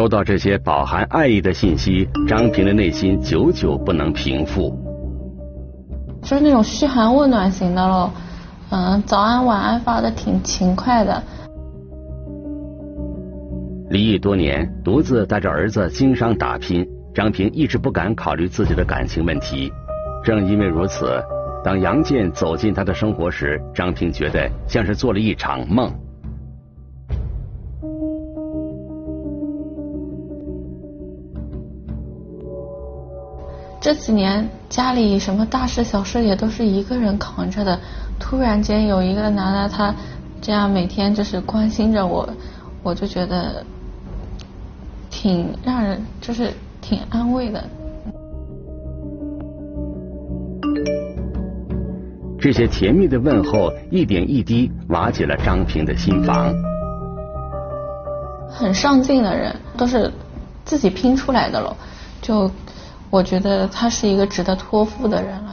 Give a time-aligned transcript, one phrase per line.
[0.00, 4.74] 收到这些饱含爱意的信息，张平的内心久久不能平复。
[6.22, 8.10] 就是那种嘘寒问暖型的喽，
[8.70, 11.22] 嗯，早安晚安发的挺勤快的。
[13.90, 19.70] 离异多年，独自带着儿子经商打拼，张平一直不敢考虑自己的感情问题。
[20.24, 21.22] 正因为如此，
[21.62, 25.92] 当杨建走进他的生活时，张平觉得像是做了一场梦。
[33.80, 37.80] 这几年家里什么大事小事也都是一个人扛着的，
[38.18, 39.94] 突然间有一个男的他
[40.42, 42.28] 这样每天就是关心着我，
[42.82, 43.64] 我就觉得
[45.08, 47.64] 挺让人就是挺安慰的。
[52.38, 56.52] 这些甜蜜的问候一点一滴瓦解了张平的心房。
[58.50, 60.12] 很上进的人都是
[60.66, 61.74] 自己拼出来的了，
[62.20, 62.50] 就。
[63.10, 65.52] 我觉得他是一个值得托付的人了。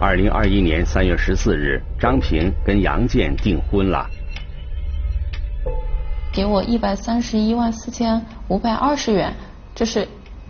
[0.00, 4.04] 二零二一年三月十四日，张平跟杨建订婚了。
[6.32, 9.32] 给我一百三十一万四千五百二十元，
[9.76, 10.08] 就是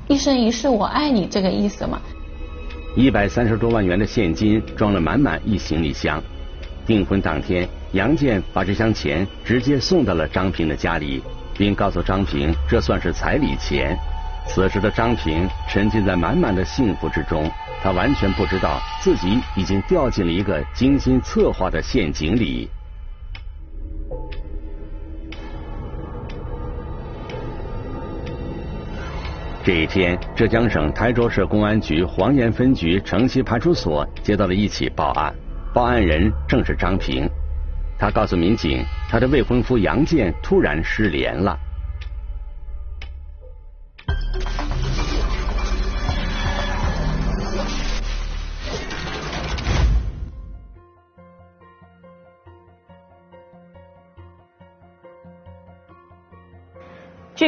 [0.09, 2.01] 一生一世我爱你这个意思嘛。
[2.97, 6.23] 一百三十多万元的现金装了满满一行李箱。
[6.87, 11.23] 订婚当天，杨建把这箱钱直接送到了张平的家里，
[11.59, 13.99] 并告诉张平这算是彩礼钱。
[14.47, 17.51] 此时的张平沉浸在满满的幸福之中，
[17.83, 22.69] 他完全不知道自己已经掉进了一个精心策划的陷阱里。
[29.65, 35.33] 这一天，浙江省台州市公安局黄岩分局城西派出所接到了一起报案，
[35.73, 37.31] 报案人正是张平。
[37.97, 41.57] 他告诉民警，他的未婚夫杨建突然失联了。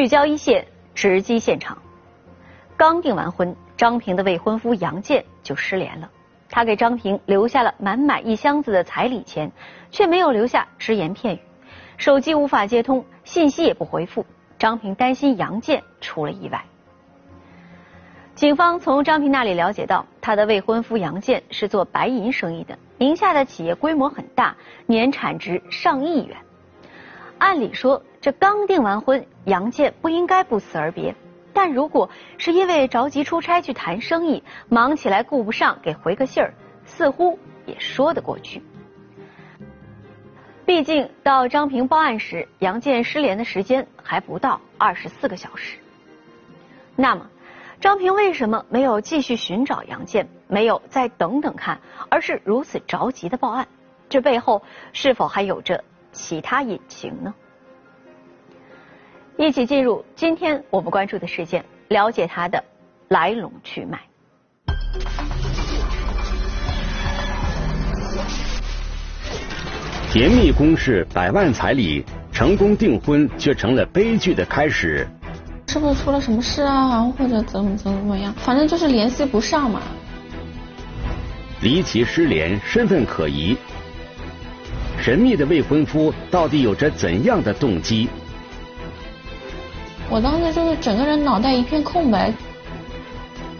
[0.04, 1.78] 聚焦一线，直击现场。
[2.76, 6.10] 刚订完婚，张平的未婚夫杨建就失联了。
[6.50, 9.50] 他给张平留下了满满一箱子的彩礼钱，
[9.90, 11.40] 却没有留下只言片语，
[11.96, 14.26] 手机无法接通，信息也不回复。
[14.58, 16.62] 张平担心杨建出了意外。
[18.34, 24.54] 警方从张平那里了解到，他的未婚夫杨建是做白银生意的，名下的企业规模很大，
[24.84, 26.36] 年产值上亿元。
[27.44, 31.14] 按理说，这刚订完婚，杨建不应该不辞而别。
[31.52, 36.54] 但如果是因为着急出差去谈生意，忙起来顾不上给回个信儿，
[36.86, 38.62] 似乎也说得过去。
[40.64, 45.76] 毕竟到张平报案时，杨建失联的时间还不到二十四个小时。
[46.96, 47.28] 那么，
[47.78, 51.78] 张平为什么没有继续寻找杨建，没有再等等看，
[52.08, 53.68] 而是如此着急的报案？
[54.08, 54.62] 这背后
[54.94, 55.84] 是否还有着？
[56.14, 57.34] 其他隐情呢？
[59.36, 62.62] 一起进入今天我们关注的事件，了解它的
[63.08, 63.98] 来龙去脉。
[70.12, 75.04] 甜蜜攻势，百万彩礼，成功订婚却成了悲剧的开始。
[75.66, 77.02] 是不是出了什么事啊？
[77.18, 78.32] 或者怎么怎么怎么样？
[78.34, 79.82] 反正就是联系不上嘛。
[81.62, 83.56] 离奇失联，身份可疑。
[85.04, 88.08] 神秘的未婚夫到底有着怎样的动机？
[90.08, 92.32] 我当时就是整个人脑袋一片空白。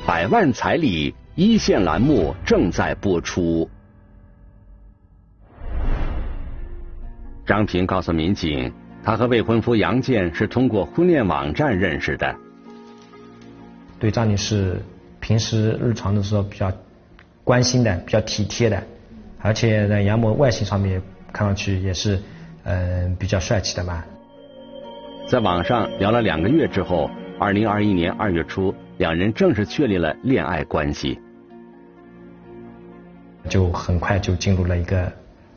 [0.07, 3.69] 百万彩礼一线栏目正在播出。
[7.45, 12.35] 张平告诉民警，他和未婚夫杨建是通过婚恋网站认识的。
[14.01, 14.81] 对张女士
[15.21, 16.73] 平时日常的时候比较
[17.45, 18.83] 关心的，比较体贴的，
[19.43, 21.03] 而且在杨某外形上面。
[21.35, 22.23] 看上去也是，
[22.63, 24.05] 嗯，比较帅气的嘛。
[25.27, 27.11] 在网上聊了两个月之后，
[27.41, 31.19] 二零二一年二月初，两人正式确立了恋爱关系，
[33.49, 35.13] 就很快就进入了一个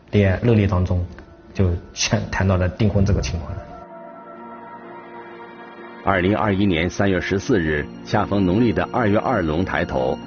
[0.10, 1.06] 恋爱热恋当中，
[1.54, 1.72] 就
[2.32, 3.54] 谈到了订婚这个情况。
[6.04, 10.18] 二零二一年三月十四日，恰逢农历的二月二龙抬头。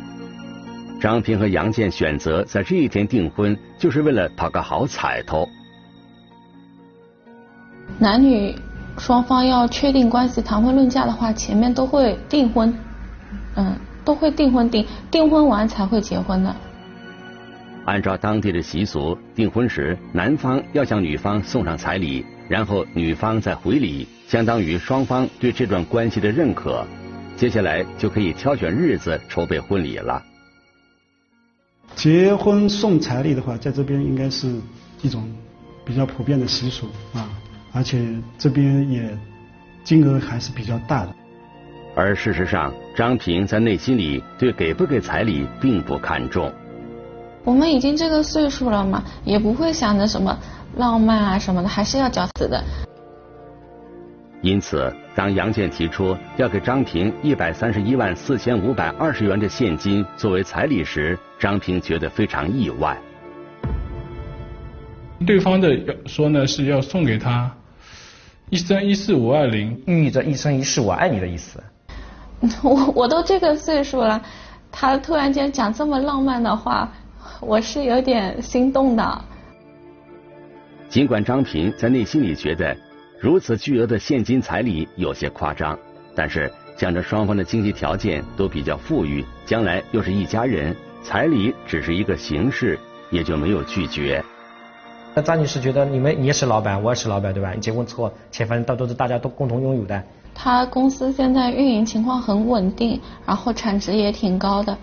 [1.01, 5.49] 张平和杨建选择在这一天订婚，就是为了讨个好彩头。
[7.99, 8.55] 男女
[8.99, 12.73] 双方要确定关系、谈婚论嫁的话，前面都会订婚，
[13.57, 13.75] 嗯，
[14.05, 16.55] 都会订婚订，订婚完才会结婚的。
[17.87, 26.87] 按照当地的习俗，订婚时男方要向女方送上彩礼，然后女方再回礼，相当于双方对这段关系的认可。
[27.37, 30.23] 接下来就可以挑选日子筹备婚礼了。
[31.95, 34.55] 结婚送彩礼的话，在这边应该是
[35.03, 35.31] 一种
[35.85, 37.29] 比较普遍的习俗啊，
[37.73, 38.07] 而且
[38.39, 39.19] 这边也
[39.85, 41.15] 金额还是比较大的。
[41.95, 46.51] 而事实上，张平在内心里对给不给彩礼并不看重。
[47.45, 50.39] 我们已经这个岁数了嘛，也不会想着什么
[50.77, 52.63] 浪漫啊什么的，还是要缴死的。
[54.43, 62.97] 因此，当杨建提出要给张平一百三十一万四千五百二十元的现金作为彩礼时，张平觉得非常意外。
[65.27, 67.55] 对方的要说呢是要送给他
[68.49, 71.63] 一生一世五二零，寓意着一生一世我爱你的意思。
[72.65, 74.23] 我我都这个岁数了，
[74.73, 76.91] 他突然间讲这么浪漫的话，
[77.43, 79.25] 我是有点心动的。
[80.89, 82.75] 尽管张平在内心里觉得。
[83.21, 85.79] 如此巨额的现金彩礼有些夸张，
[86.15, 92.79] 但是想着双方的经济条件都比较富裕，将来又是一家人，彩礼只是一个形式，
[93.11, 94.25] 也就没有拒绝。
[95.15, 97.53] 那张女士觉得你们你也是老板，我也是老板，对吧？
[97.55, 100.03] 你结婚之后，钱反正都是大家都共同拥有的。
[100.35, 104.79] 他公司现在运营情况很稳定，然后产值也挺高的，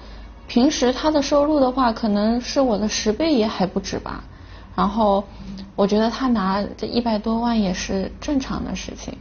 [0.48, 4.24] 平时他的收入的话，可能是我的十倍也还不止吧。
[4.78, 5.24] 然后。
[5.78, 9.16] 我觉得他拿这一百多万也是正常的事情。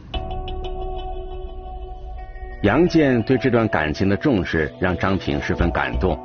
[2.63, 6.17] 杨建对这段感情的重视让张平十分感动。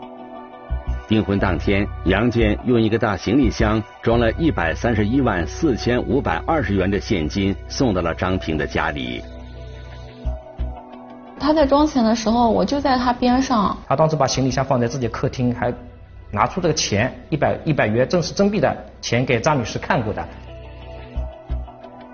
[1.06, 9.23] 订婚当天，杨建用一个大行李箱装了一百三十一万四千五百二十元的现金送到了张平的家里。
[11.38, 13.76] 他在装钱的时候，我就在他边上。
[13.87, 15.70] 他当时把行李箱放在自己客厅，还。
[16.34, 20.26] 拿出这个钱一百一百元，正是真币的钱给张女士看过的。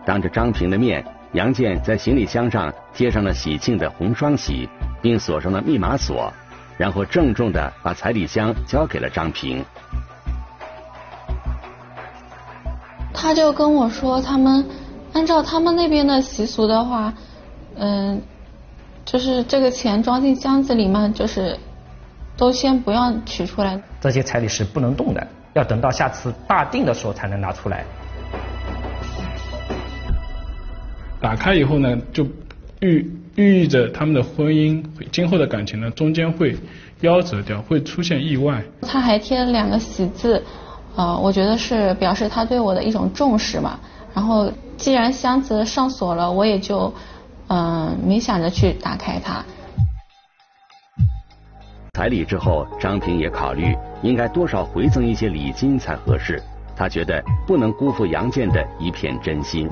[0.05, 1.05] 当着张平的面，
[1.35, 4.69] 杨建在行李箱上贴上了喜庆的红双喜，
[5.01, 6.33] 并锁上了密码锁，
[6.77, 9.65] 然后郑重的把彩礼箱交给了张平。
[13.15, 14.67] 他就跟我说，他们
[15.13, 17.15] 按照他们那边的习俗的话，
[17.77, 18.21] 嗯，
[19.05, 21.57] 就是这个钱装进箱子里面，就是。
[22.39, 27.85] 都先不要取出来，这些彩礼是不能动的，要等到下次大定的时候才能拿出来。
[31.21, 32.25] 打开以后呢，就
[32.79, 34.81] 寓寓意着他们的婚姻
[35.11, 36.57] 今后的感情呢，中间会
[37.03, 38.63] 夭折掉，会出现意外。
[38.83, 40.41] 他还贴了两个喜字，
[40.95, 43.81] 呃，我觉得是表示他对我的一种重视嘛。
[44.15, 46.93] 然后既然箱子上锁了，我也就
[47.49, 49.45] 嗯没想着去打开它。
[51.99, 56.41] 彩礼之后，张平也考虑应该多少回赠一些礼金才合适。
[56.77, 59.69] 他觉得不能辜负杨建的一片真心。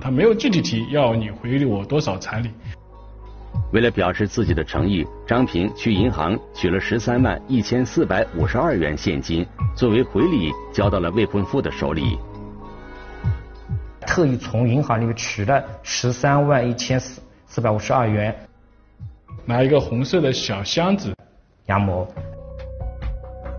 [0.00, 2.50] 他没有具体提要你回我多少彩礼。
[3.70, 12.18] 为了表示自己的诚意，张平去银行取了十三万一千四百五十二元现金作为回礼，交到了未婚夫的手里。
[14.00, 18.34] 特意从银行里面取了十三万一千四四百五十二元。
[19.48, 21.14] 拿一个红色的小箱子，
[21.66, 22.06] 杨某。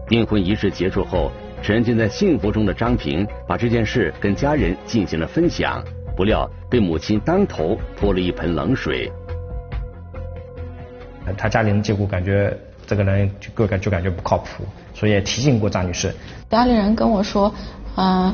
[0.09, 5.81] 订婚仪式结束后，沉浸在幸福中的张平把这件事跟家人进行了分享，
[6.15, 9.09] 不料被母亲当头泼了一盆冷水。
[11.37, 16.13] 他家里人结果感觉这个人就感就感觉不靠谱，所以也提醒过张女士。
[16.49, 17.53] 家里人跟我说，
[17.95, 18.33] 嗯，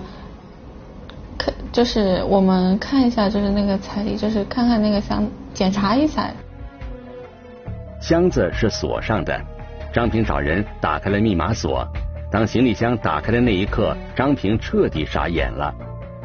[1.37, 6.31] 看就是我们看一下，就是那个彩礼，就是看看那个箱，检查一下。
[8.03, 9.39] 箱子是锁上的，
[9.93, 11.87] 张平找人打开了密码锁。
[12.29, 15.73] 当行李箱打开的那一刻，张平彻底傻眼了。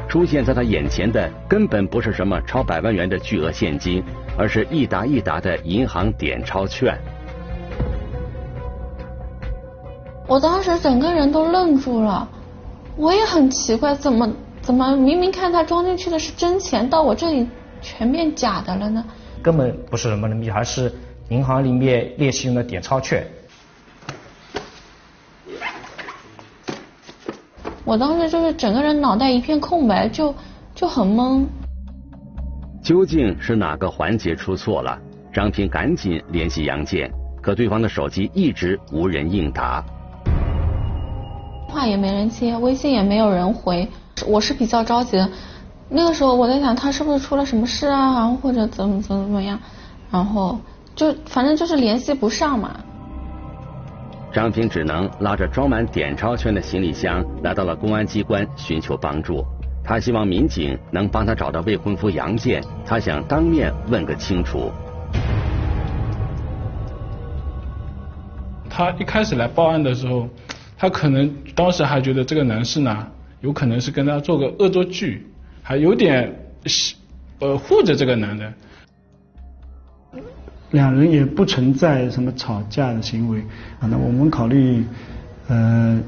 [0.09, 4.03] 出现在他眼前的根本不是什么超百万元的巨额现金，
[4.37, 6.99] 而是一沓一沓的银行点钞券。
[10.27, 12.27] 我当时整个人都愣住了，
[12.97, 14.29] 我也很奇怪，怎么
[14.61, 17.47] 怎么明明看他装进去的是真钱，到我这里
[17.81, 19.01] 全变假的了呢？
[19.41, 20.91] 根本不是什么人民币，而是。
[21.29, 23.23] 银行里面练习用的点钞券，
[27.85, 30.33] 我当时就是整个人脑袋一片空白，就
[30.73, 31.45] 就很懵。
[32.81, 34.97] 究竟是哪个环节出错了？
[35.31, 37.11] 张平赶紧联系杨建，
[37.43, 39.85] 可对方的手机一直无人应答，
[41.67, 43.87] 话也没人接，微信也没有人回，
[44.25, 45.29] 我是比较着急的。
[45.89, 48.15] 那个时候我在想，他是不是出了什么事啊？
[48.15, 49.59] 然后或者怎么怎么怎么样？
[50.09, 50.57] 然后。
[50.99, 52.77] 就反正就是联系不上嘛。
[54.33, 59.41] 张平只能拉着装满点钞券的行李箱来到了公安机关寻求帮助。
[59.81, 64.69] 他希望民警能帮他找到未婚夫杨建，他想当面问个清楚。
[68.69, 70.27] 他一开始来报案的时候，
[70.77, 73.07] 他可能当时还觉得这个男士呢，
[73.39, 75.25] 有可能是跟他做个恶作剧，
[75.63, 76.29] 还有点
[77.39, 78.53] 呃护着这个男的。
[80.71, 83.39] 两人也不存在什么吵架的行为
[83.79, 84.85] 啊，那我们考虑，
[85.47, 85.99] 呃，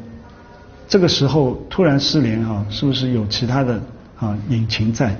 [0.87, 3.81] 这个时候突然失联啊，是不是有其他的
[4.19, 5.15] 啊隐情在？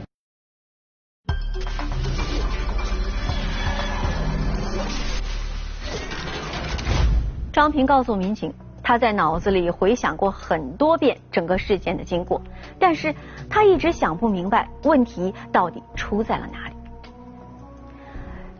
[7.52, 12.40] 张平告诉民警，他在脑子里回想过很多遍整个事件的经过，
[12.78, 13.14] 但是
[13.50, 16.71] 他一直想不明白问题到底出在了哪里。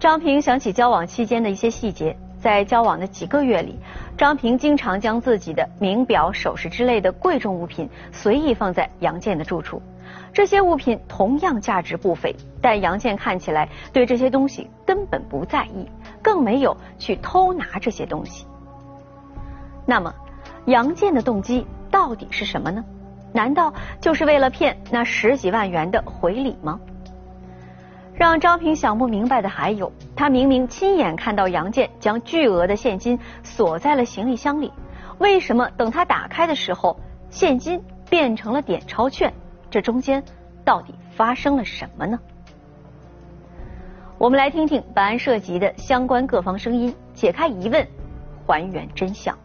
[0.02, 3.78] 张平想起交往期间的一些细节，在交往的几个月里，
[4.18, 9.80] 张平经常将自己的名表、首饰之类的贵重物品随意放在杨建的住处。
[10.34, 15.88] 这些物品同样价值不菲，但杨建看起来对这些东西根本不在意，
[16.20, 18.48] 更没有去偷拿这些东西。
[19.86, 20.12] 那么，
[20.66, 22.84] 杨建的动机到底是什么呢？
[23.32, 26.80] 难道就是为了骗那十几万元的回礼吗？
[28.22, 34.72] 让张平想不明白的还有，他明明亲眼看到杨建将巨额的现金锁在了行李箱里，
[35.18, 36.96] 为什么等他打开的时候，
[37.32, 39.34] 现金变成了点钞券？
[39.72, 40.24] 这中间
[40.64, 42.20] 到底发生了什么呢？
[44.20, 47.88] 我们来听听本案涉及的相关各方声音，解开疑问，
[48.46, 49.36] 还原真相。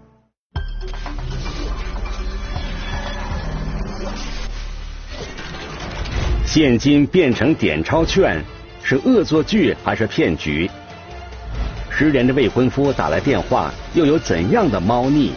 [6.44, 8.44] 现金变成点钞券。
[8.88, 10.70] 是恶作剧还是骗局？
[11.90, 15.32] 失联的未婚夫打来电话，又有怎样的猫腻？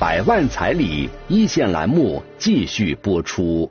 [0.00, 3.70] 百万彩礼一线栏目继续播出。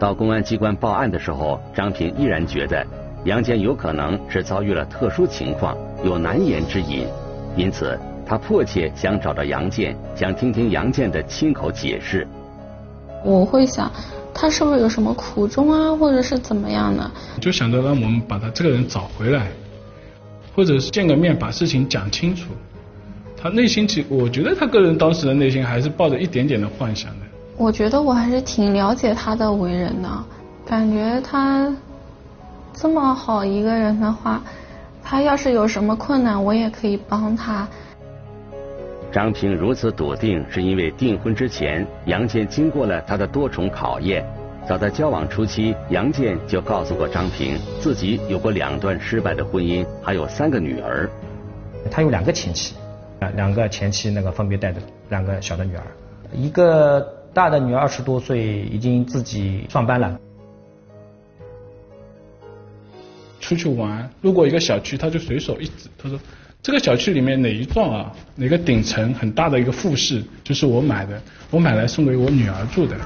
[0.00, 2.82] 到公安机关报案的时候，张平依然觉得
[3.26, 7.06] 杨建有可能是遭遇了特殊情况，有难言之隐，
[7.54, 12.26] 因此他迫切想找到杨建，想听听杨建的亲口解释。
[13.22, 13.92] 我会想。
[14.34, 17.10] 他是不是有什么苦衷啊，或者是怎么样的？
[17.40, 19.48] 就想着让我们把他这个人找回来，
[20.54, 22.48] 或者是见个面把事情讲清楚。
[23.36, 27.26] 他内心其我觉得他个人当时的内心还是抱着一点点的幻想的。
[27.56, 30.08] 我觉得我还是挺了解他的为人的，
[30.64, 31.74] 感觉他
[32.72, 34.42] 这么好一个人的话，
[35.02, 37.68] 他要是有什么困难，我也可以帮他。
[39.12, 44.24] 张平如此笃定，是因为订婚之前，杨建经过了他的多重考验。
[44.66, 51.10] 早在交往初期，杨建就告诉过张平，自己有过两段失败的婚姻，还有三个女儿。
[51.90, 52.74] 他有两个前妻，
[53.20, 55.82] 啊，两个前妻那个分别带着两个小的女儿，
[56.32, 60.18] 一个大的女儿二十多岁，已经自己上班了。
[63.40, 66.18] 出去玩，路过一个小区，他就随手一指，他说。
[66.62, 68.12] 这个小区里面哪一幢啊？
[68.36, 72.96] 哪个顶层很大的一个复式，就是我买的，我买来送给我女儿住的。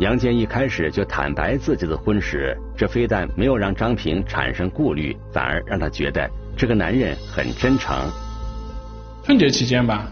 [0.00, 7.96] 杨坚一开始就坦白自己的婚史，这非但没有让张平产生顾虑，反而让他觉得这个男人很真诚。
[9.22, 10.10] 春节期间吧，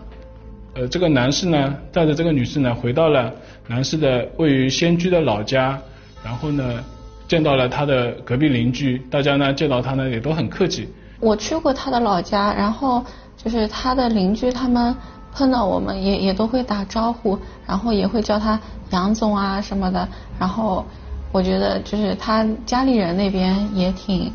[0.75, 3.35] 呃，这个男士呢带着这个女士呢回到了
[3.67, 5.76] 男士的位于仙居的老家，
[6.25, 6.85] 然后呢
[7.26, 10.88] 见到了他的隔壁邻居，大家呢见到他呢也都很客气。
[11.20, 13.04] 我去过他的老家，然后
[13.37, 14.94] 就是他的邻居，他们
[15.32, 18.58] 碰到我们也也都会打招呼，然后也会叫他
[18.90, 20.08] 杨总啊什么的。
[20.38, 20.85] 然后
[21.32, 24.30] 我觉得就是他家里人那边也挺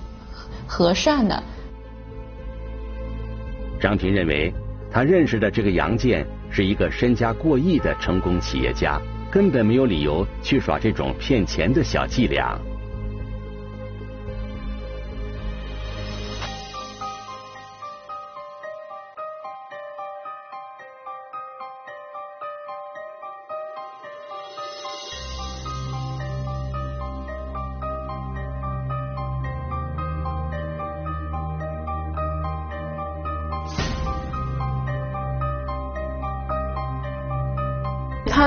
[0.65, 1.41] 和善的。
[3.79, 4.53] 张平认为，
[4.91, 9.00] 他认识的这个杨建是一个身家过亿的成功企业家，
[9.31, 12.59] 根本没有理由去耍这种骗钱的小伎俩。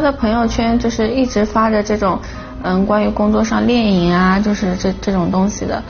[0.04, 2.20] 的朋友圈就是一直发着这种，
[2.62, 5.82] 嗯，关于工作上猎淫啊，就是这这种东西的，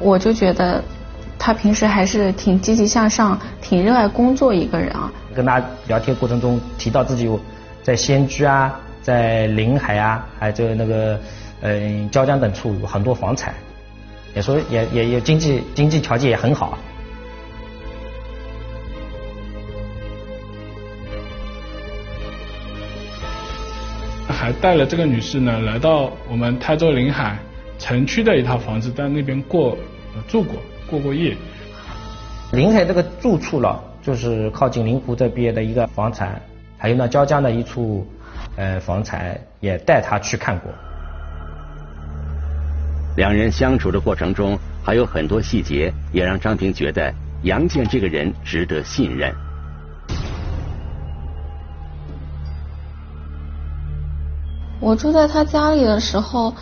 [0.00, 0.82] 我就觉得
[1.38, 5.10] 他平时还是挺积极向上、挺热爱工作一个人啊。
[5.32, 7.40] 跟他聊天过程中提到自己有
[7.84, 11.18] 在仙居啊，在临海啊，还有那个
[11.62, 13.54] 嗯椒江等处有很多房产，
[14.34, 16.76] 也说也也也经济经济条件也很好。
[24.40, 27.36] 还带了这个女士呢来到我们台州临海
[27.78, 29.76] 城区的一套房子，在那边过
[30.26, 30.54] 住过
[30.88, 31.36] 过过夜。
[32.50, 36.40] 临海这个住处了，就是靠近临湖这边的一个房产，
[36.78, 38.06] 还有呢椒江的一处
[38.56, 40.72] 呃房产，也带他去看过。
[43.18, 49.30] 两人相处的过程中，还有很多细节，也让张平觉得杨建这个人值得信任。
[54.90, 56.52] 我住在他家里的时候，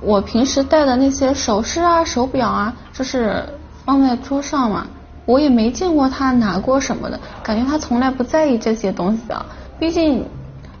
[0.00, 3.44] 我平时戴的那些首饰啊、手表啊，就是
[3.84, 4.86] 放在桌上嘛，
[5.26, 9.44] 我也没见过他拿过什么的，感觉他从来不在意这些东西啊。
[9.78, 10.24] 毕竟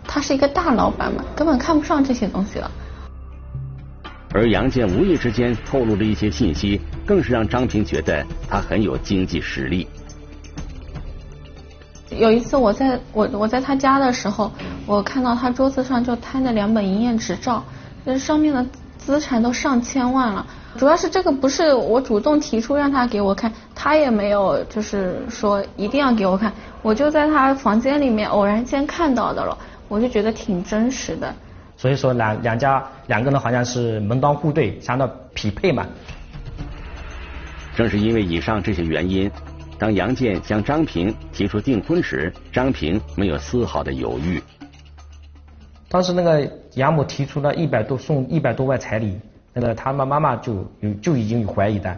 [0.08, 2.70] 他是一个大老板嘛，根本看不上这些东西了。
[4.32, 9.86] 而杨建无意之间透露的一些信息，更是让张平觉得他很有经济实力。
[12.18, 14.50] 有一次我在我我在他家的时候，
[14.86, 17.62] 我看到他桌子上就摊着两本营业执照，
[18.04, 18.64] 这上面的
[18.98, 20.46] 资产都上千万了。
[20.76, 29.56] 主要是这个不是我主动提出让他给我看，他也没有就是说一定要给我看，我就在他房间里面偶然间看到的了，
[29.88, 31.34] 我就觉得挺真实的。
[31.76, 35.86] 所以说两两家两个人好像是门当户对，相当匹配嘛。
[37.74, 39.30] 正是因为以上这些原因，
[39.78, 44.42] 当杨建向张平提出订婚时，张平没有丝毫的犹豫。
[45.88, 49.18] 当时那个杨某提出了一百多送一百多万彩礼，
[49.52, 51.96] 那个他妈妈妈就有就已经有怀疑的，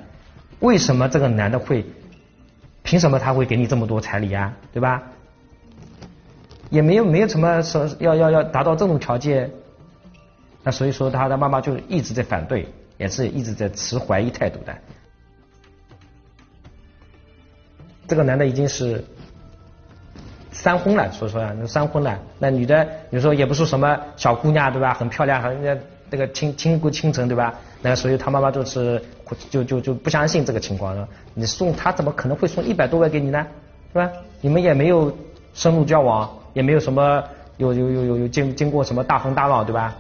[0.61, 1.85] 为什么这个男的会，
[2.83, 4.53] 凭什么他会给你这么多彩礼啊？
[4.73, 5.03] 对吧？
[6.71, 9.51] 也没有没有什么说要要要达到这种条件。
[10.63, 14.75] 那所以说，他的妈妈就一直在反对，也是一直在持怀疑态度的。
[18.07, 19.03] 这个男的已经是
[20.53, 22.19] 三婚了，说实话，三婚了。
[22.39, 24.95] 那女的，你说也不是什么小姑娘，对吧？
[24.95, 25.77] 很漂亮，很那
[26.11, 27.55] 那个倾倾国倾城，对吧？
[27.83, 29.03] 那所以他妈妈就是
[29.51, 31.09] 就就就不相信这个情况了。
[31.35, 33.47] 你送他怎么可能会送一百多万给你呢？
[33.93, 34.11] 是吧？
[34.41, 35.17] 你们也没有
[35.55, 37.23] 深入交往，也没有什么
[37.57, 39.95] 有有有有有经经过什么大风大浪，对吧？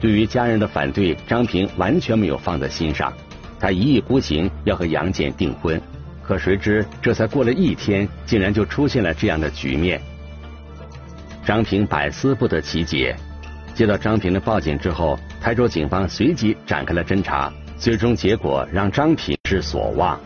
[0.00, 3.12] 对于家人的反对，张平完全没有放在心上。
[3.60, 5.80] 他一意孤行要和杨戬订婚，
[6.22, 10.00] 可谁知这才过了一天，竟然就出现了这样的局面。
[11.44, 13.14] 张平百思不得其解。
[13.74, 20.18] 接到张平的报警之后，台州警方随即展开了侦查，最终结果让张平失所望。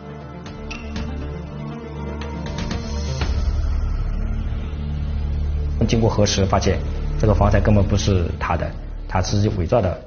[5.87, 6.79] 经过核实，发现
[7.21, 8.71] 这个房产根本不是他的。
[9.07, 10.07] 他是伪造的，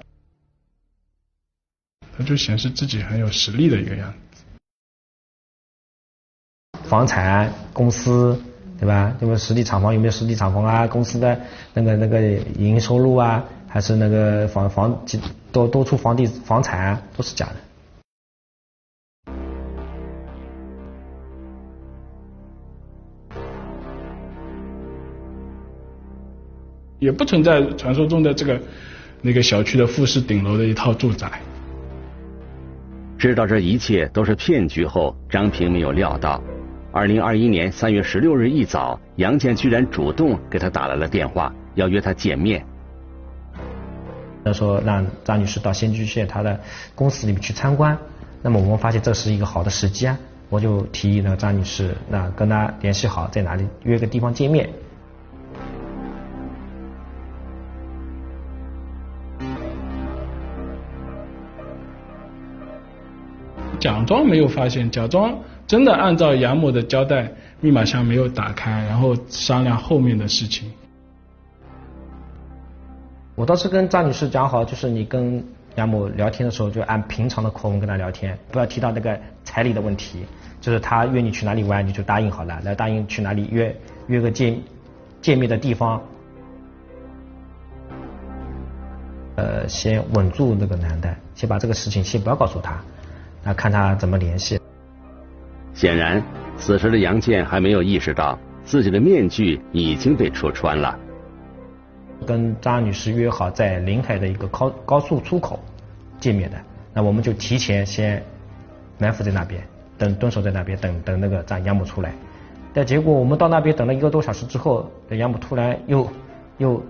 [2.17, 4.43] 他就显示自己很有实力的一个样子。
[6.83, 8.41] 房产公司
[8.79, 9.15] 对吧？
[9.21, 9.93] 有没有实体厂房？
[9.93, 10.87] 有没有实体厂房啊？
[10.87, 11.39] 公司的
[11.73, 12.19] 那个那个
[12.57, 15.05] 营收入啊，还是那个房房
[15.51, 17.55] 多多处房地房产啊，都是假的。
[26.99, 28.59] 也不存在传说中的这个。
[29.19, 31.41] 那个小区的复式顶楼的一套住宅。
[33.17, 36.39] 知道这一切都是骗局后，张平没有料到，
[36.91, 42.63] 二零二一年三月十六日一早，杨建居然主动给他打来了电话，要约他见面。
[44.45, 46.59] 他说让张女士到仙居县他的
[46.93, 47.97] 公司里面去参观，
[48.43, 50.15] 那么我们发现这是一个好的时机啊，
[50.49, 54.69] 我就提议呢张女士那跟他联系好，在哪里约个地方见面。
[63.79, 65.37] 假装没有发现，假装
[65.67, 70.71] 真的按照杨某的交代，密码箱没有打开，然后商量后面的事情。
[73.35, 75.43] 我倒是跟张女士讲好，就是你跟
[75.75, 80.25] 杨某聊天的时候，就按平常的口吻跟他聊天，不要提到那个彩礼的问题。
[80.59, 83.73] 就是他约你去哪里玩，你就答应好了，来答应去哪里约
[84.07, 84.59] 约个见
[85.21, 86.01] 见面的地方。
[89.35, 92.83] 呃，先稳住那个男的，先把这个事情先不要告诉他。
[93.47, 94.59] 那看他怎么联系。
[95.73, 96.21] 显然，
[96.57, 100.99] 此时的杨建还没有意识到自己的面具已经被戳穿了。
[102.25, 105.57] 跟张女士约好在临海的一个高高速出口
[106.19, 106.57] 见面的，
[106.93, 108.21] 那我们就提前先
[108.97, 109.63] 埋伏在那边，
[109.97, 112.13] 等蹲守在那边，等等那个张杨母出来。
[112.73, 116.05] 但结果我们到那边等了一个多小时之后，杨母突然又
[116.57, 116.83] 又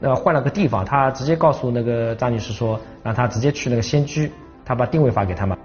[0.00, 4.30] 呃换了个地方，他直接告诉那个张女士说，让她直接去那个仙居。
[4.70, 5.58] 他把定位发给他们。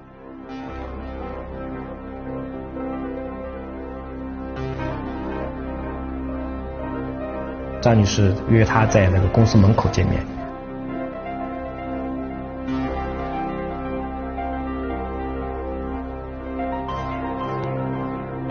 [7.80, 10.26] 张女士约他在那个公司门口见面。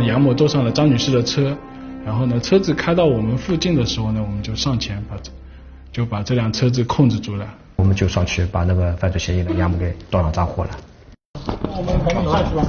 [0.06, 1.56] 杨某坐上了张女士的车，
[2.06, 5.16] 然后呢，车子开到我们附近的时候呢，我们就上前把
[5.94, 7.46] 就把这辆车子控制住了。
[7.76, 10.70] 我们就上去把那个犯罪嫌疑人杨某给当场抓获了。
[11.62, 12.66] 我们赶紧下去吧。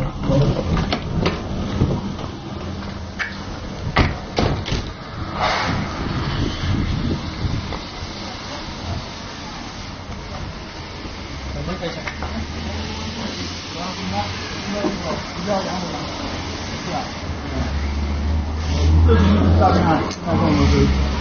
[20.27, 21.14] 我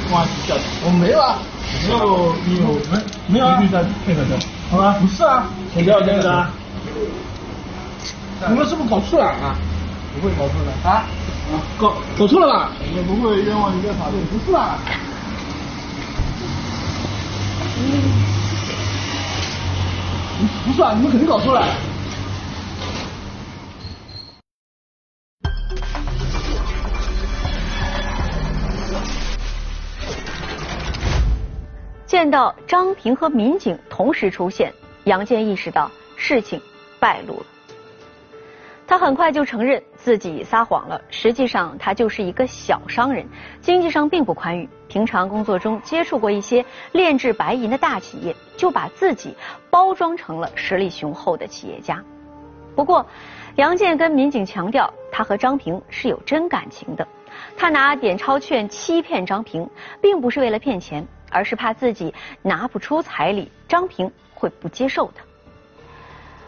[1.00, 1.38] 没有啊，
[1.83, 3.59] 没有，你有没没有啊？
[3.61, 4.38] 你在配合的，
[4.70, 4.94] 好吧？
[5.00, 6.50] 不是啊，不要这样子啊！
[8.48, 9.57] 你们是不是搞错了啊？
[10.14, 11.05] 不会搞错的啊？
[11.79, 12.70] 搞搞错了吧？
[12.94, 14.79] 也不会冤枉你在法律，不是啊？
[20.66, 21.66] 不是啊，你们肯定搞错了。
[32.14, 34.72] 见到张平和民警同时出现，
[35.03, 36.62] 杨建意识到事情
[37.00, 37.46] 败露了。
[38.87, 41.03] 他很快就承认自己撒谎了。
[41.11, 43.27] 实际上，他就是一个小商人，
[43.61, 44.68] 经济上并不宽裕。
[44.87, 49.37] 平常工作中接触过一些炼制白银的大企业，就把自己
[49.68, 52.00] 包装成了实力雄厚的企业家。
[52.77, 53.05] 不过，
[53.57, 57.05] 杨建跟民警强调，他和张平是有真感情的。
[57.57, 59.68] 他拿点钞券欺骗张平，
[60.00, 61.05] 并不是为了骗钱。
[61.35, 65.14] 而是怕自己拿不出彩礼，张平会不接受的，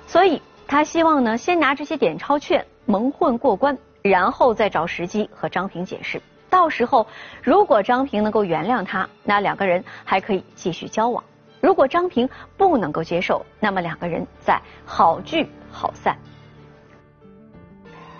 [0.06, 6.22] 所以他希望呢，先拿这些点钞券蒙混过关，然后再找时机和张平解释。
[6.48, 7.08] 到时候
[7.42, 11.24] 如果张平能够原谅他，那两个人还可以继续交往；
[11.60, 16.16] 如果张平不能够接受，那么两个人再好聚好散。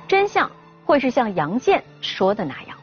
[0.09, 0.51] 真相
[0.85, 2.83] 会是像杨建说的那样吗。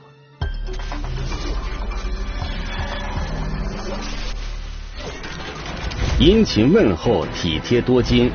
[6.25, 8.31] 殷勤问候，体贴多金，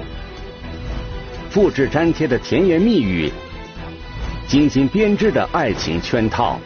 [1.48, 3.32] 复制粘贴的甜言蜜语，
[4.46, 6.60] 精心编织的爱情圈套，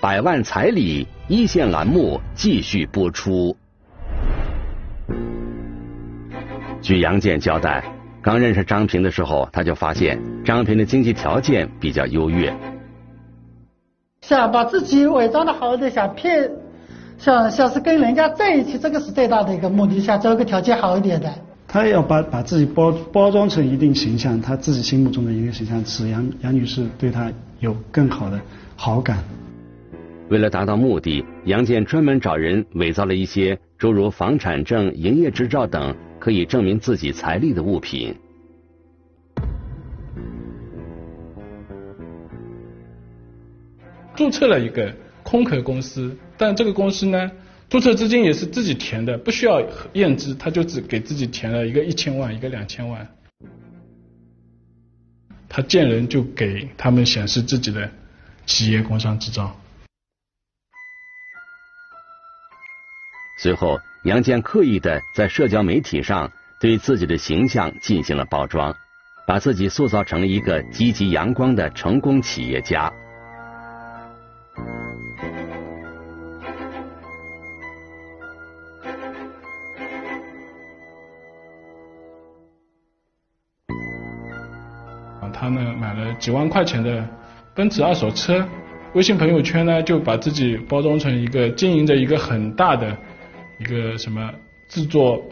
[0.00, 3.54] 百万彩礼一线栏目继续播出。
[6.80, 7.84] 据杨建交代，
[8.22, 12.50] 刚认识张平的时候，他就发现张平的经济条件比较优越，
[14.22, 16.50] 想把自己伪装的好一点，想骗。
[17.18, 21.32] 像像是跟人家在一起，这个是最大的一个目的，想找一个条件好一点的。
[21.66, 28.40] 他要把把自己包包装成一定形象，他自己心目中的一个形象，使杨杨女士对他有更好的
[28.76, 29.18] 好感。
[30.28, 38.14] 为了达到目的，杨建专门找人伪造了一些诸如房产证、营业执照等可以证明自己财力的物品，
[44.14, 44.92] 注册了一个
[45.24, 46.16] 空壳公司。
[46.38, 47.30] 但这个公司呢，
[47.68, 49.62] 注册资金也是自己填的，不需要
[49.94, 53.06] 验资，他就只给自己填了一个一千万，一个两千万。
[55.48, 57.90] 他见人就给他们显示自己的
[58.44, 59.56] 企业工商执照。
[63.38, 68.74] 随后，杨建刻意的在社交媒体上对自己的形象进行了包装，
[69.26, 72.92] 把自己塑造成了一个积极阳光的成功企业家。
[85.46, 87.08] 他呢买了几万块钱的
[87.54, 88.44] 奔驰二手车，
[88.94, 92.96] 微信朋友圈呢就把自己包装成一个经营着一个很大的
[93.60, 94.28] 一个什么
[94.68, 95.22] 制作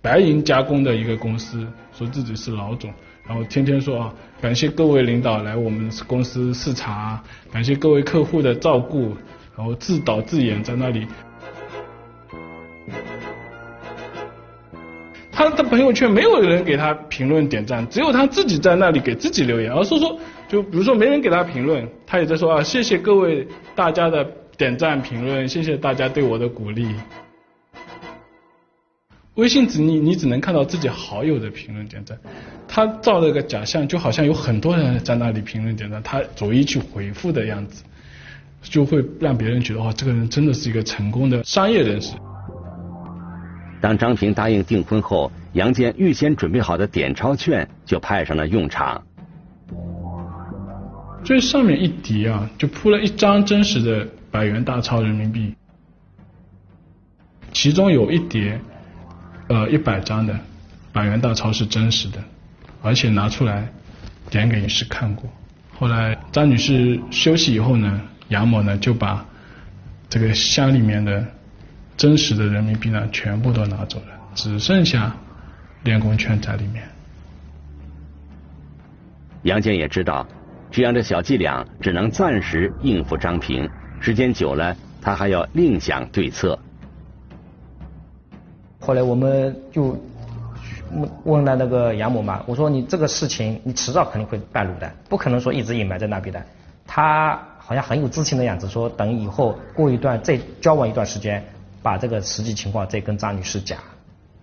[0.00, 2.92] 白银加工的一个公司，说自己是老总，
[3.26, 7.20] 然后天天说啊感谢各位领导来我们公司视察，
[7.50, 9.16] 感谢各位客户的照顾，
[9.56, 11.08] 然后自导自演在那里。
[15.54, 19.70] 他的朋友圈没有人给他评论点赞，只有他自己在那里给自己留言。
[19.70, 24.26] 而说说，就比如说没人给他评论，他也在说啊，谢谢各位大家的
[24.58, 26.92] 点赞评论，谢谢大家对我的鼓励。
[29.36, 32.18] 微信只你你只能看到自己好友的评论点赞，
[32.66, 37.84] 他造了个假象，就好像有很多人在那里评论点赞，他逐一去回复的样子，
[38.60, 42.14] 就会让别人觉得哇，这个人真的是一个成功的商业人士。
[43.80, 49.02] 当张平答应订婚后，杨建预先准备好的点钞券就派上了用场。
[51.24, 55.54] 最上面一叠啊，就铺了一张真实的百元大钞人民币，
[57.52, 58.60] 其中有一叠，
[59.48, 60.38] 呃，一百张的
[60.92, 62.18] 百元大钞是真实的，
[62.82, 63.66] 而且拿出来
[64.28, 65.30] 点给女士看过。
[65.72, 69.24] 后来张女士休息以后呢，杨某呢就把
[70.10, 71.24] 这个箱里面的
[71.96, 75.16] 真实的人民币呢全部都拿走了，只剩下
[75.84, 76.82] 练功券在里面。
[79.42, 80.26] 杨建也知道，
[80.70, 83.68] 这样的小伎俩只能暂时应付张平，
[84.00, 86.58] 时间久了，他还要另想对策。
[88.80, 89.96] 后来我们就
[91.24, 96.42] 问了那个杨某嘛，我说你这个事情你迟早肯定会败露的，不可能说一直隐瞒在那边的。
[96.86, 101.44] 他好像很有自信的样子，说等以后过一段再交往一段时间，
[101.82, 103.78] 把这个实际情况再跟张女士讲，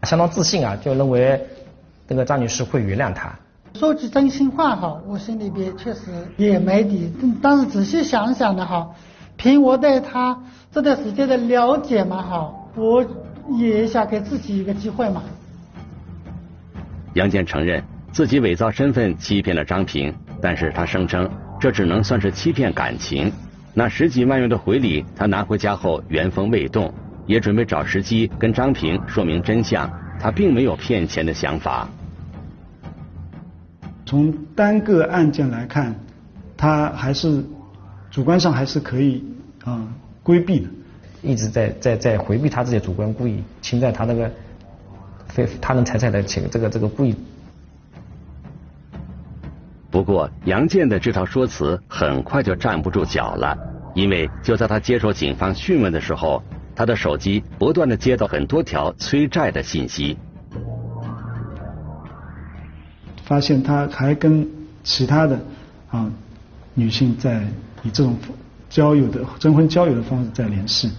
[0.03, 1.39] 相当自信啊，就认为
[2.07, 3.33] 那个张女士会原谅他。
[3.73, 6.01] 说句真心话哈，我心里边确实
[6.37, 7.11] 也没底，
[7.41, 8.89] 但是仔细想想的哈，
[9.37, 13.05] 凭我对他这段时间的了解嘛哈，我。
[13.57, 15.23] 也想给自己一个机会嘛。
[17.15, 17.83] 杨建承认
[18.13, 23.33] 自己伪造身份欺骗了张平，但是他声称这只能算是欺骗感情。
[23.73, 26.93] 那十几万元的回礼，他拿回家后原封未动，
[27.31, 29.89] 也准备找时机跟张平说明真相。
[30.19, 31.89] 他并没有骗钱的想法。
[34.05, 35.95] 从单个案件来看，
[36.57, 37.43] 他还是
[38.11, 39.23] 主观上还是可以
[39.63, 39.87] 啊
[40.21, 40.69] 规避的。
[41.23, 44.29] 一直在在在回避他自己主观故意侵占他那个
[45.27, 47.15] 非他人财产的情这个这个故意。
[49.89, 53.57] 不过杨建的这套说辞很快就站不住脚了，
[53.93, 56.43] 因为就在他接受警方讯问的时候，
[56.81, 60.17] 他的手机不断的接到很多条催债的信息，
[63.23, 64.49] 发现他还跟
[64.83, 65.39] 其他的
[65.91, 66.11] 啊
[66.73, 67.43] 女性在
[67.83, 68.15] 以这种
[68.67, 70.89] 交友的征婚交友的方式在联系。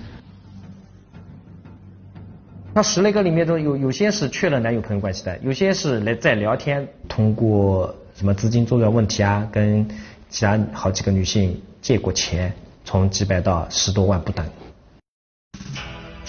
[2.72, 9.84] 那十来个里面都有有些是确认男女朋友关系的，有些是来在聊天，通过什么资金周转问题啊，跟
[10.28, 14.46] 其他好几个女性借过钱，从几百到十多万不等。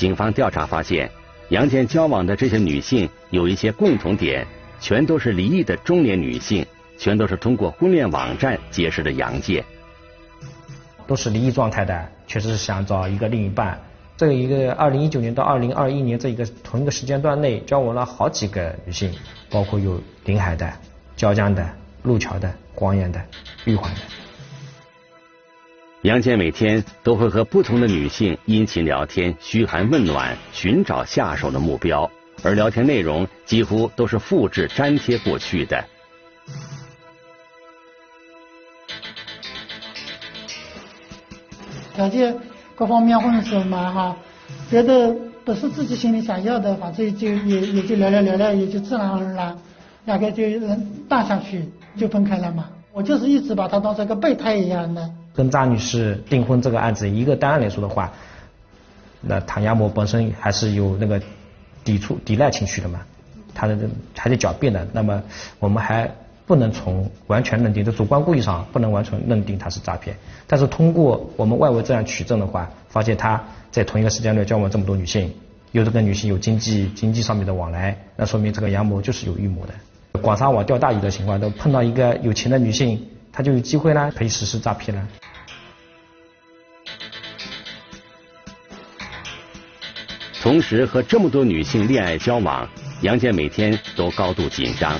[0.04, 1.10] 警方调查发现，
[1.48, 4.46] 杨建交往的这些女性有一些共同点，
[4.78, 6.66] 全都是离异的中年女性，
[6.98, 9.63] 全都是通过婚恋网站结识的杨建，
[11.08, 13.82] 都是离异状态的，确实是想找一个另一半。
[14.18, 19.10] 这一个二零一九年到二零二一年这一个同一个时间段内，交往了好几个女性，
[19.50, 20.70] 包括有临海的、
[21.16, 21.66] 椒江的、
[22.02, 23.22] 路桥的、广远的、
[23.63, 24.02] 玉环的。
[26.04, 32.12] 杨建每天都会和不同的女性殷勤聊天、嘘寒问暖，寻找下手的目标，
[32.44, 35.82] 而聊天内容几乎都是复制粘贴过去的。
[41.96, 42.36] 条件。
[42.76, 44.18] 各方面混熟嘛哈，
[44.70, 49.56] 觉得不是自己心里想要的反正就也也就聊聊聊聊，也就自然而然，
[50.04, 50.44] 大概就
[51.08, 52.68] 淡下去，就分开了嘛。
[52.92, 55.08] 我就是一直把他当成个备胎一样的。
[55.36, 58.12] 跟张女士订婚这个案子，一个单案来说的话，
[59.22, 61.22] 那唐亚某本身还是有那个
[61.84, 63.02] 抵触、抵赖情绪的嘛，
[63.54, 63.78] 他的
[64.15, 64.88] 还在狡辩的。
[64.93, 65.22] 那么
[65.60, 66.10] 我们还。
[66.46, 70.13] 不能从完全认定，在主观故意上不能完全认定他是诈骗。
[70.46, 73.41] 但是通过我们外围这样取证的话，发现他
[73.72, 75.34] 在同一个时间内交往这么多女性，
[75.72, 79.74] 有这个女性有经济经济上面的往来，那说明这个杨某就是有预谋的。
[80.19, 85.08] 广撒网钓大鱼的情况，都碰到一个有钱的女性，他就有机会呢，可以实施诈骗了。
[90.44, 92.68] 同时和这么多女性恋爱交往，
[93.00, 95.00] 杨建每天都高度紧张。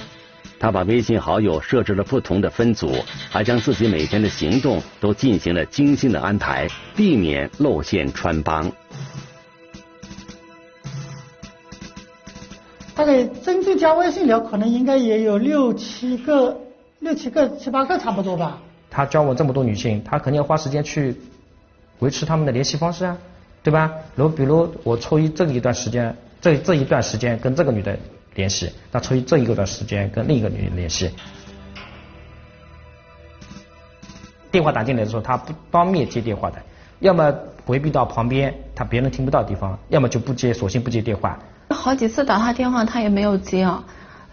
[0.58, 2.96] 他把微信好友设置了不同的分组，
[3.30, 8.72] 还将自己每天的行动都进行了精心的安排，避免露馅穿帮。
[12.96, 16.58] 大概真正加微信聊，可能应该也有六七个、
[17.00, 18.62] 六七个、七八个差不多吧。
[18.90, 21.14] 他交往这么多女性，他肯定要花时间去
[22.00, 23.18] 维持他们的联系方式啊，
[23.64, 23.92] 对吧？
[24.16, 27.98] 如比如我抽一这一段时间，这这一段时间跟这个女的。
[28.36, 31.12] 联系，那出于这一个段时间跟另一个女的联系，
[34.50, 36.58] 电话打进来的时候，他不当面接电话的，
[36.98, 37.32] 要么
[37.64, 41.38] 回避到旁边他别人听不到地方，要么就不接，索性不接电话。
[41.70, 43.84] 好几次打他电话，他也没有接啊，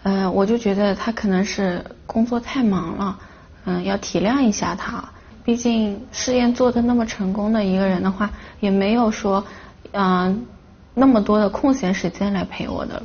[0.01, 3.19] 嗯，我就觉得他可能是工作太忙了，
[3.65, 5.07] 嗯，要体谅一下他，
[5.43, 9.43] 毕竟试验做的那么成功的一个人的话，也没有说
[9.91, 10.45] 嗯
[10.93, 13.03] 那么多的空闲时间来陪我的了。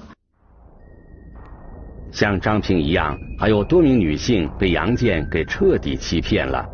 [2.12, 6.66] 像张平一样，还有多名女性被杨建给彻底欺骗了。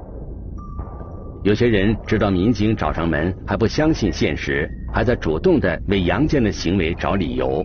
[1.43, 7.65] 有些人知道民警找上门还不相信现实，还在主动的为杨建的行为找理由。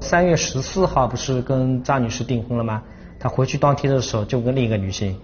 [0.00, 2.82] 三月十四号不是跟张女士订婚了吗？
[3.18, 5.14] 她回去当天的时候就跟另一个女性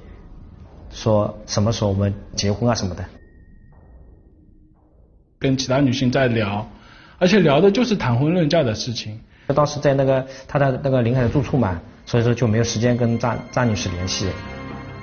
[0.92, 3.04] 说什么时候我们结婚啊什么的。
[5.38, 6.70] 跟其他女性在聊，
[7.18, 9.18] 而且聊的就是谈婚论嫁的事情。
[9.54, 14.28] 当时在那个他的那个临海的住处嘛，所以说就没有时间跟张张女士联系。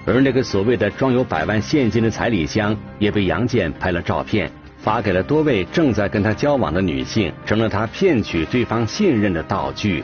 [0.08, 10.04] 而那个所谓的装有百万现金的彩礼箱，也被杨建拍了照片，发给了多位正在跟他交往的女性，成了他骗取对方信任的道具。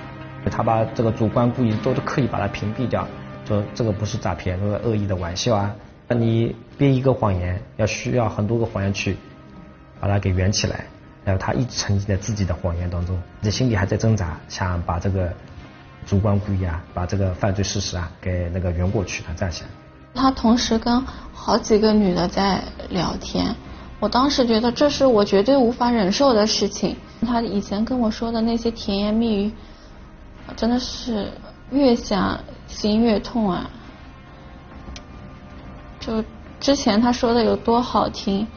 [0.51, 3.07] 他把这个主观故意都是刻意把它屏蔽掉，
[3.45, 5.75] 说这个不是诈骗，这个恶意的玩笑啊。
[6.07, 9.17] 那你编一个谎言，要需要很多个谎言去
[9.99, 10.85] 把它给圆起来，
[11.23, 15.33] 然后他一直沉浸在自己的谎言当中，在心里还在挣扎，想把这个
[16.05, 19.67] 主观故意啊，把这个犯罪事实啊给那个圆过去，他这样想。
[20.13, 21.01] 他同时跟
[21.33, 23.55] 好几个女的在聊天，
[23.99, 26.95] 我当时觉得这是我绝对无法忍受的事情。
[27.21, 29.51] 他以前跟我说的那些甜言蜜语，
[30.55, 31.31] 真的是
[31.71, 33.69] 越想心越痛啊！
[35.99, 36.23] 就
[36.59, 38.47] 之前他说的有多好听，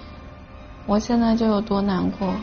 [0.87, 2.35] 我现在就有多难过。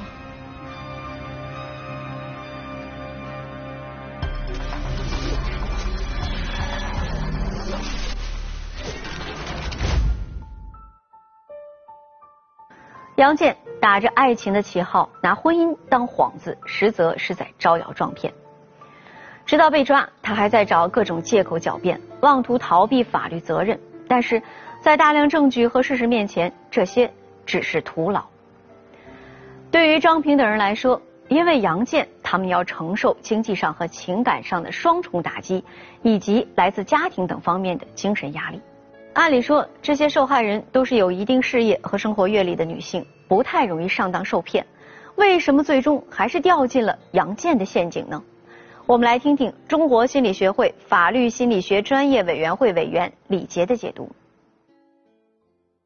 [13.15, 18.33] 杨建打着爱情的旗号，拿婚姻当幌子，实则是在招摇撞骗。
[19.55, 23.79] 直到被抓，他还在找各种借口狡辩，妄图逃避法律责任。
[24.05, 24.43] 但是
[24.81, 27.09] 在大量证据和事实面前，这些
[27.45, 28.25] 只是徒劳。
[29.71, 35.63] 对于张平等人来说，因为杨建，他们要承受经济上和情感上的双重打击，
[36.01, 38.59] 以及来自家庭等方面的精神压力。
[39.13, 44.67] 按理说，这些受害人都是有一定事业和生活阅历的女性，不太容易上当受骗。
[45.15, 48.21] 为什么最终还是掉进了杨建的陷阱呢？
[48.87, 54.07] 我们来听听中国心理学会法律心理学专业委员会委员李杰的解读。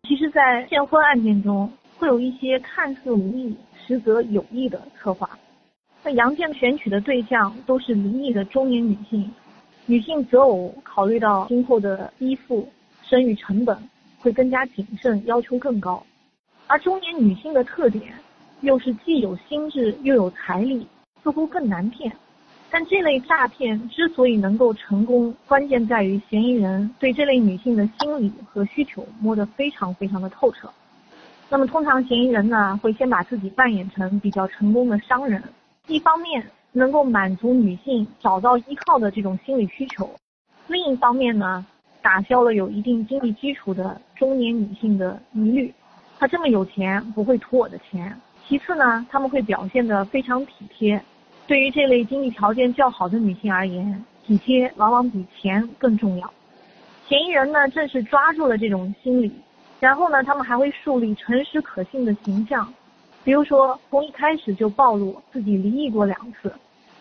[0.05, 3.55] 其实，在骗婚案件中，会有一些看似无意，
[3.87, 5.29] 实则有意的策划。
[6.03, 9.31] 那杨建选取的对象都是离异的中年女性，
[9.85, 12.67] 女性择偶考虑到今后的依附。
[13.01, 13.75] 生育成本
[14.19, 16.05] 会更加谨慎，要求更高，
[16.67, 18.13] 而中年女性的特点
[18.59, 20.85] 又是既有心智又有财力，
[21.23, 22.11] 似乎更难骗。
[22.69, 30.69] 但这类诈骗之所以能够成功，关键在于嫌疑人对这类女性的心理和需求摸得非常非常的透彻。
[31.49, 35.43] 那么通常嫌疑人呢会先把自己扮演成比较成功的商人，
[35.87, 40.09] 一方面能够满足女性找到依靠的这种心理需求，
[40.67, 41.65] 另一方面呢。
[42.01, 45.73] 打消了有一定经济基础的中年女性的疑虑，
[46.17, 48.17] 他这么有钱不会图我的钱。
[48.47, 51.03] 其次呢，他们会表现得非常体贴。
[51.49, 56.31] 对于这类经济条件较好的女性而言，体贴往往比钱更重要。
[57.07, 59.33] 嫌疑人呢，正是抓住了这种心理，
[59.79, 62.71] 然后呢，他们还会树立诚实可信的形象，
[63.23, 66.53] 比如说从一开始就暴露自己离异过两次，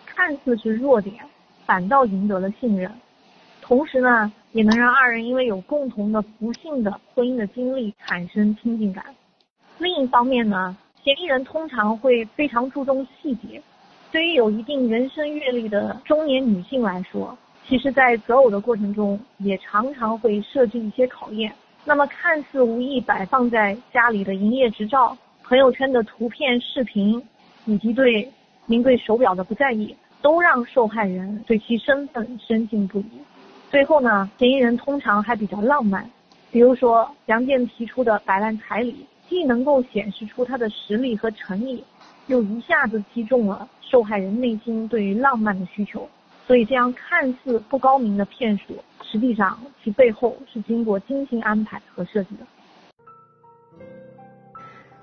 [0.06, 1.22] 看似是弱点，
[1.66, 2.90] 反倒赢得了信任。
[3.60, 4.32] 同时呢。
[4.52, 9.04] 也能让二人因为有共同的不幸的婚姻的经历产生亲近感。
[9.76, 13.62] 另一方面呢，嫌疑人通常会非常注重细节。
[14.10, 17.36] 对于有一定人生阅历的中年女性来说，
[17.66, 21.52] 其实，在择偶的过程中也常常会设置一些考验。
[21.84, 27.22] 那么，看似无意摆放在家里的营业执照、朋友圈的图片、视频，
[27.66, 28.30] 以及对
[28.66, 33.10] 名贵手表的不在意，都让受害人对其身份深信不疑。
[33.70, 36.10] 最后呢，嫌疑人通常还比较浪漫，
[36.50, 41.84] 比如说杨建提出的百万彩礼，既能够显示出他的实力和诚意，
[42.28, 46.08] 又一下子击中了受害人内心对于浪漫的需求。
[46.46, 52.46] 所以这样看似不高明的骗术，实际上其背后是经过精心安排和设计的。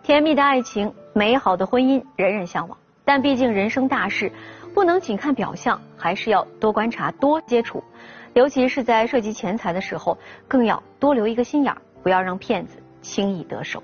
[0.02, 2.78] 甜蜜的爱情，美好的婚姻，人人向往。
[3.04, 4.32] 但毕竟人生大事，
[4.74, 7.84] 不能仅看表象，还是要多观察、多接触。
[8.34, 10.18] 尤其是在涉及钱财的时候，
[10.48, 13.84] 更要多留一个心眼儿，不要让骗子轻易得手。